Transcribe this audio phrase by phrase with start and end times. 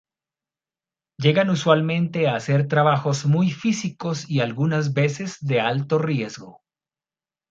[1.19, 6.63] Llegan usualmente a hacer trabajos muy físicos y algunas veces de alto riesgo.